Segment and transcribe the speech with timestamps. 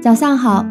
[0.00, 0.64] 早上好，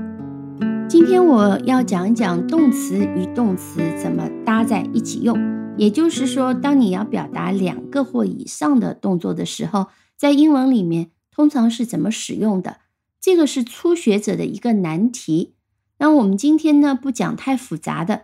[0.88, 5.38] 今天我要讲一讲动词与动词怎么搭在一起用。
[5.78, 12.78] 也就是说，当你要表达两个或以上的动作的时候，在英文里面通常是怎么使用的？
[13.20, 15.56] 这个是初学者的一个难题。
[15.98, 18.22] 那我们今天呢，不讲太复杂的，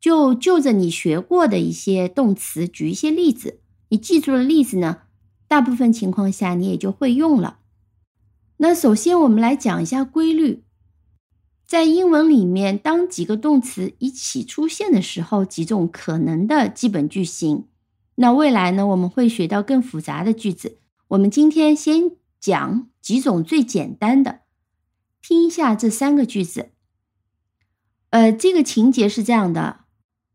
[0.00, 3.58] 就就着你学过的一些动词举一些例子。
[3.88, 4.98] 你记住了例子呢，
[5.48, 7.58] 大部分情况下你也就会用了。
[8.58, 10.64] 那首先我们来讲一下规律，
[11.66, 17.66] 在英文里面，当几个动词一起出现的时候，几种可能的基本句型。
[18.14, 20.78] 那未来呢，我们会学到更复杂的句子。
[21.08, 24.40] 我们今天先讲几种最简单的。
[25.20, 26.70] 听一下这三个句子。
[28.10, 29.80] 呃，这个情节是这样的：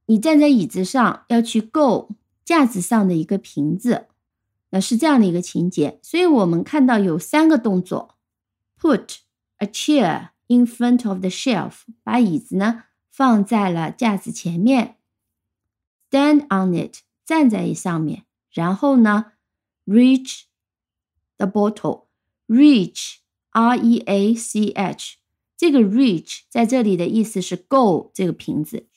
[0.06, 2.12] 你站在椅子上，要去够
[2.45, 4.08] 架子上的一个瓶子。
[4.73, 8.16] 那是这样的一个情节，所以我们看到有三个动作
[8.81, 9.19] ：put
[9.59, 14.95] a chair in front of the shelf，把椅子呢放在了架子前面；
[16.11, 19.33] stand on it，站在上面；然后呢，
[19.87, 20.42] reach
[21.37, 25.17] the bottle，reach，r e a c h，
[25.56, 28.89] 这个 reach 在这里的意思是够这个瓶子，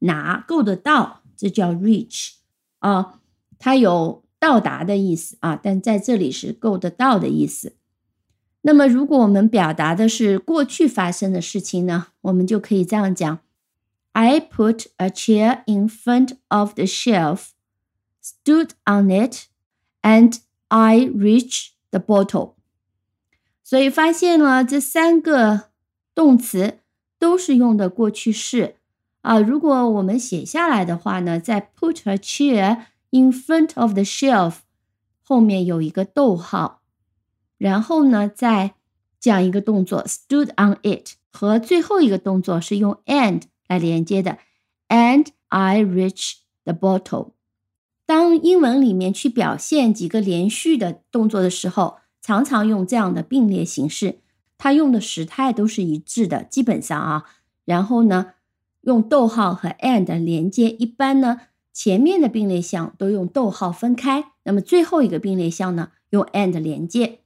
[0.00, 2.34] 拿够得到，这叫 reach
[2.78, 3.20] 啊，
[3.58, 4.24] 它有。
[4.36, 7.77] 到达的意思啊，但在这里是够得到的意思。
[8.68, 13.38] 那么，如果我们表达的是过去发生的事情呢，我们就可以这样讲：
[14.12, 17.48] I put a chair in front of the shelf,
[18.22, 19.46] stood on it,
[20.02, 22.54] and I reached the bottle。
[23.62, 25.70] 所以发现了这三个
[26.14, 26.78] 动词
[27.18, 28.76] 都是用的过去式
[29.22, 29.38] 啊。
[29.38, 34.56] 如果我们写下来的话呢，在 put a chair。In front of the shelf，
[35.22, 36.77] 后面有一个逗号，
[37.59, 38.73] 然后呢，再
[39.19, 44.39] 讲一个动作，stood on it，和最后一个动作是用 and 来连接的
[44.87, 47.33] ，and I reach the bottle。
[48.07, 54.21] 当英文里面去表现几个连续的动作的时候，常常用这样的并列形式，
[54.57, 57.25] 它用的时态都是一致的，基本上啊，
[57.65, 58.33] 然后呢，
[58.81, 61.41] 用逗号和 and 连接，一般呢。
[61.71, 67.19] 前面的并列项都用逗号分开，那么最后一个并列项呢，用 and 连接。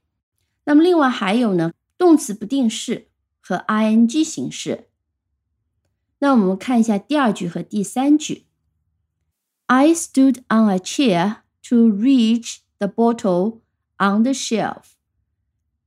[0.64, 3.08] 那么另外还有呢，动词不定式
[3.40, 4.88] 和 ing 形式。
[6.18, 8.44] 那我们看一下第二句和第三句。
[9.66, 11.36] I stood on a chair
[11.68, 13.60] to reach the bottle
[13.98, 14.94] on the shelf.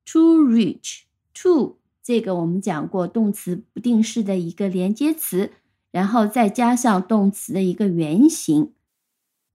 [0.06, 5.52] To reach, to 这个我们讲过，动词不定式的一个连接词。
[5.90, 8.74] 然后再加上动词的一个原形，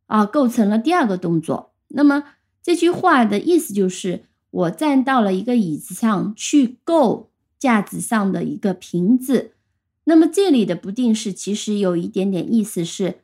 [0.06, 1.74] 啊，构成了第二个动作。
[1.88, 9.52] 那么这句话的意思就是，我站到了一个椅子上去够架子上的一个瓶子。
[10.04, 13.18] 那么这里的不定式其实有一点点意思是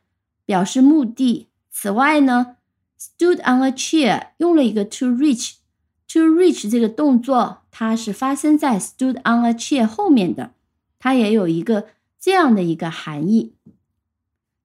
[0.45, 1.47] 表示目的。
[1.71, 2.57] 此外呢
[2.99, 10.51] ，stood on a chair 用了一个 to reach，to reach 这个动作它是发生在 stood on a chair 后面的，
[10.99, 11.87] 它也有一个。
[12.21, 13.53] 这样的一个含义，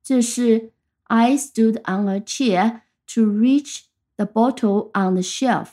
[0.03, 0.73] 这是
[1.05, 2.81] I stood on a chair
[3.15, 3.83] to reach
[4.17, 5.69] the bottle on the shelf。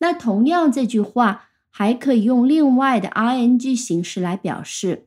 [0.00, 5.06] 那同样这句话还可以用另外的 ing 形式来表示。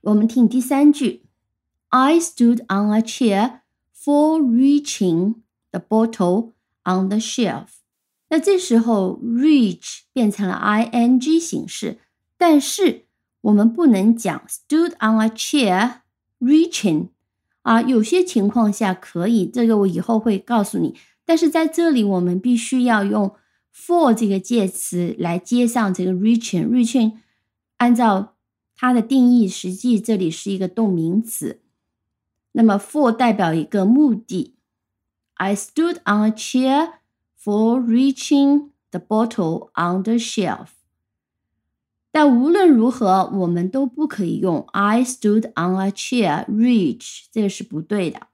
[0.00, 1.26] 我们听第三句
[1.88, 3.60] ，I stood on a chair
[3.92, 5.34] for reaching
[5.72, 6.52] the bottle
[6.84, 7.66] on the shelf。
[8.28, 11.98] 那这时候 reach 变成了 ing 形式，
[12.38, 13.02] 但是。
[13.42, 16.00] 我们不能讲 stood on a chair
[16.40, 17.10] reaching
[17.62, 20.96] 啊，有些情况下可以，这个我以后会告诉你。
[21.26, 23.34] 但是在这里，我们必须要用
[23.74, 26.68] for 这个介词来接上这个 reaching。
[26.68, 27.18] reaching
[27.76, 28.36] 按照
[28.74, 31.60] 它的定义，实际这里是一个动名词。
[32.52, 34.54] 那么 for 代表一个目的。
[35.34, 36.94] I stood on a chair
[37.38, 40.68] for reaching the bottle on the shelf.
[42.10, 48.28] 但无论如何，我们都不可以用 I stood on a chair reach，这是不对的。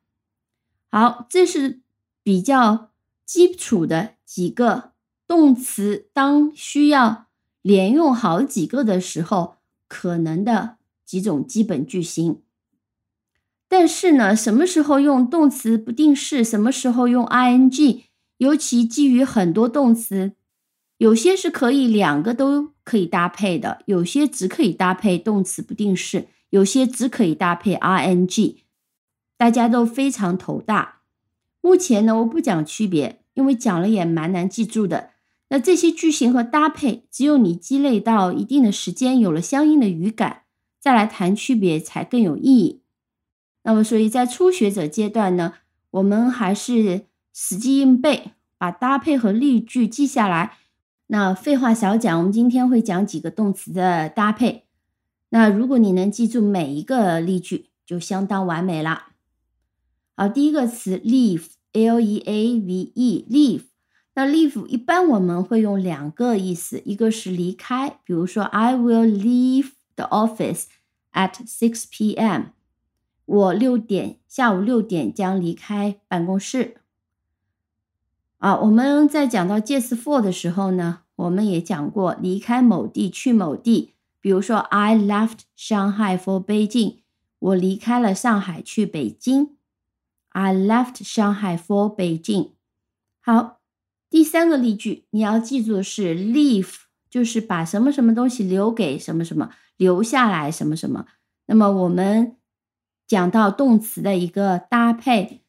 [0.88, 1.81] 好，这是
[2.22, 2.90] 比较
[3.24, 4.92] 基础的几个
[5.26, 7.26] 动词，当需要
[7.62, 9.56] 连用好几个的时候，
[9.88, 12.42] 可能的几种基本句型。
[13.68, 18.02] 但是呢，什么时候用动词不定式，什么时候用 ing，
[18.36, 20.32] 尤其基于很多动词。
[20.98, 28.58] 有些是可以两个都可以搭配的，有些只可以搭配动词不定式，有些只可以搭配 ing，
[29.36, 31.01] 大家都非常头大。
[31.62, 35.10] 目前呢，我不讲区别，因为讲了也蛮难记住的。
[35.48, 40.42] 那这些句型和搭配，只有你积累到一定的时间，有了相应的语感，
[40.80, 42.82] 再来谈区别才更有意义。
[43.62, 45.54] 那么，所以在初学者阶段呢，
[45.92, 50.56] 我们还是死记硬背，把搭配和例句记下来。
[51.06, 54.64] 那废话少讲，我们今天会讲几个动词的搭配。
[55.28, 59.11] 那如果你能记住每一个例句，就相当完美了。
[60.22, 63.62] 好，第一个词 leave，l e a v e，leave。
[64.14, 70.66] 那 leave 一般我们会用两个意思，一个是离开，比如说 I will leave the office
[71.12, 72.50] at six p.m.
[73.24, 76.76] 我六点下午六点将离开办公室。
[78.38, 86.98] 啊，我们在讲到介词 for 的时候呢，我们也讲过离开某地去某地，比如说 I left Shanghai for Beijing，
[87.40, 89.56] 我离开了上海去北京。
[90.32, 92.52] I left Shanghai for Beijing。
[93.20, 93.60] 好。
[94.10, 96.74] 第三个例句你要记住的是 leave，
[97.08, 101.06] 就是把什么什么东西留给什么什么，留下来什么什么。
[101.46, 102.36] 那么我们
[103.06, 105.40] 讲到动词的一个搭配，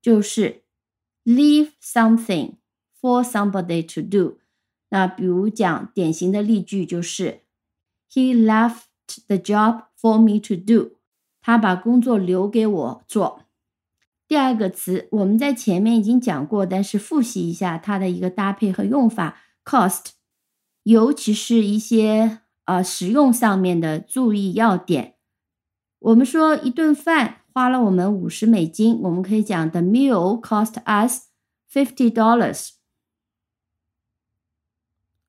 [0.00, 0.62] 就是
[1.22, 2.54] leave something
[2.98, 4.38] for somebody to do。
[4.88, 7.42] 那比如讲典型的例句就是
[8.10, 8.84] He left
[9.26, 10.96] the job for me to do。
[11.42, 13.44] 他把工作留给我做。
[14.28, 19.40] 第二个词我们在前面已经讲过，但是复习一下它的一个搭配和用法。
[19.64, 20.10] cost，
[20.82, 25.16] 尤其是一些呃实用上面的注意要点。
[25.98, 31.28] 我们说一顿饭花了我们五十美金，我们可以讲 The meal cost us
[31.70, 32.70] fifty dollars。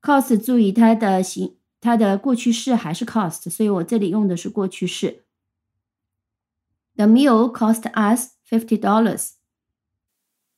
[0.01, 5.25] cost 注意它的形，它的过去式还是 cost，所以我这里用的是过去式。
[6.98, 9.32] The meal cost us fifty dollars。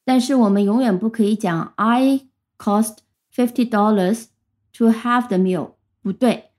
[0.05, 2.29] 但是我们永远不可以讲 I
[2.59, 2.99] cost
[3.35, 4.27] fifty dollars
[4.75, 5.73] to have the meal，
[6.03, 6.51] 不对。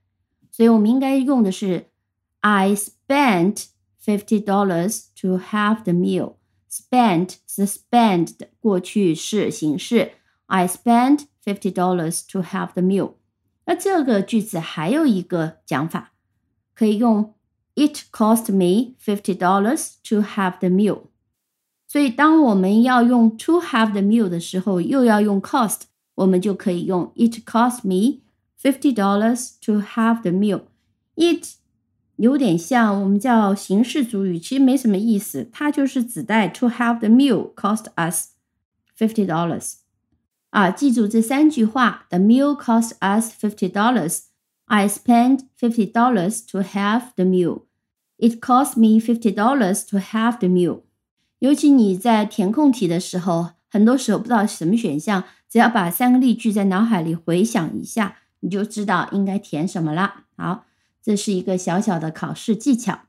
[0.50, 1.90] 所以我们应该用的是
[2.40, 3.66] I spent
[4.04, 10.12] fifty dollars to have the meal。spent 是 spend 的过去式形式。
[10.46, 13.14] I spent fifty dollars to have the meal。
[13.66, 16.12] 那这个句子还有一个讲法，
[16.74, 17.34] 可以用
[17.74, 21.02] It cost me fifty dollars to have the meal。
[21.86, 25.82] 所以，当我们要用 to have the meal 的时候，又要用 cost，
[26.16, 28.20] 我们就可以用 It cost me
[28.60, 31.54] fifty dollars to have the meal。It
[32.16, 38.32] 有点像我们叫形式主语，其实没什么意思，它就是指代 to have the meal cost us
[38.98, 39.74] fifty dollars。
[40.50, 44.24] 啊，记住这三句话：The meal cost us fifty dollars。
[44.72, 47.62] I spent fifty dollars to have the meal.
[48.18, 50.82] It cost me fifty dollars to have the meal.
[51.38, 60.24] 尤其你在填空题的时候，很多时候不知道什么选项，只要把三个例句在脑海里回想一下，你就知道应该填什么了。
[60.36, 60.64] 好，
[61.02, 63.02] 这是一个小小的考试技巧。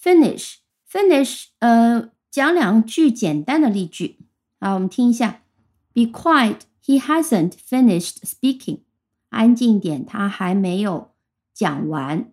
[0.00, 0.56] Finish,
[0.88, 4.18] finish，呃，讲两句简单的例句。
[4.60, 5.40] 好，我们听一下。
[5.94, 6.60] Be quiet.
[6.84, 8.80] He hasn't finished speaking.
[9.31, 11.11] 安静点，他还没有
[11.53, 12.31] 讲完。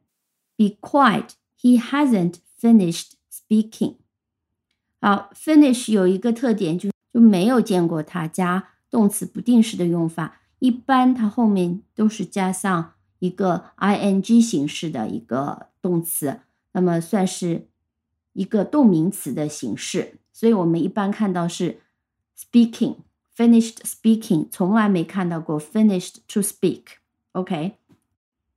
[0.57, 1.31] Be quiet.
[1.61, 3.95] He hasn't finished speaking.
[5.01, 10.41] 好，finish 有一个特点，就就没有见过它加动词不定式的用法。
[10.59, 16.41] 一般它后面都是加上一个 ing 形式的一个动词，
[16.73, 17.69] 那么算是
[18.33, 20.19] 一个动名词的形式。
[20.33, 21.81] 所以我们一般看到是
[22.37, 22.97] speaking。
[23.38, 27.78] Finished speaking，从来没看到过 finished to speak。OK，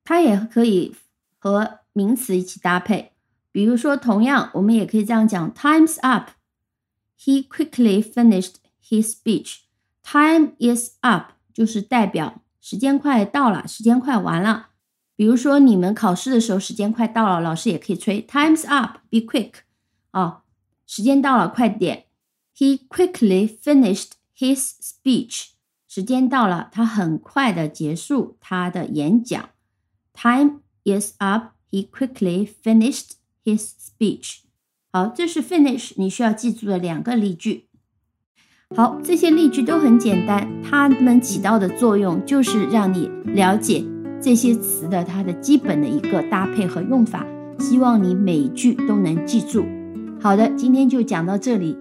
[0.04, 0.94] 它也可以
[1.38, 3.12] 和名词一起搭配。
[3.50, 6.32] 比如说，同样我们也可以这样讲：Time's up.
[7.18, 8.56] He quickly finished
[8.86, 9.60] his speech.
[10.02, 14.68] Time is up 就是代表时间快到了，时间快完了。
[15.16, 18.98] 比如说你们考试的时候，时间快到了，老师也可以催 Time's up.
[19.08, 19.52] Be quick
[20.10, 20.42] 啊，
[20.86, 22.04] 时间到了，快点。
[22.54, 24.10] He quickly finished.
[24.41, 25.49] His speech，
[25.87, 29.49] 时间到了，他很快的结束他的演讲。
[30.15, 31.51] Time is up.
[31.69, 33.11] He quickly finished
[33.45, 34.39] his speech.
[34.91, 37.67] 好，这是 finish 你需要记住的两个例句。
[38.75, 43.85] 好，这些例句都很简单，它们起到的作用就是让你了解
[44.19, 47.23] 这些词的它的基本的一个搭配和用法。
[47.59, 49.63] 希望你每一句都能记住。
[50.19, 51.77] 好的，今天就讲到这里。